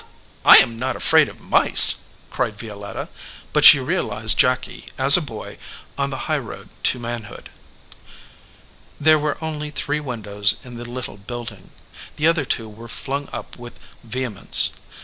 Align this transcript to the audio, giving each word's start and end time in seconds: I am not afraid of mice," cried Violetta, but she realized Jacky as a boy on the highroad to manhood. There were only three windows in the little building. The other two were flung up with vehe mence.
I 0.43 0.57
am 0.57 0.79
not 0.79 0.95
afraid 0.95 1.29
of 1.29 1.39
mice," 1.39 1.97
cried 2.31 2.57
Violetta, 2.57 3.07
but 3.53 3.63
she 3.63 3.79
realized 3.79 4.35
Jacky 4.35 4.87
as 4.97 5.15
a 5.15 5.21
boy 5.21 5.59
on 5.95 6.09
the 6.09 6.25
highroad 6.25 6.69
to 6.85 6.97
manhood. 6.97 7.51
There 8.99 9.19
were 9.19 9.37
only 9.43 9.69
three 9.69 9.99
windows 9.99 10.55
in 10.63 10.77
the 10.77 10.89
little 10.89 11.17
building. 11.17 11.69
The 12.15 12.25
other 12.25 12.45
two 12.45 12.67
were 12.67 12.87
flung 12.87 13.29
up 13.31 13.57
with 13.59 13.79
vehe 14.03 14.33
mence. 14.33 14.71